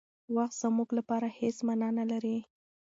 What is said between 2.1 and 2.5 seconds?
لري.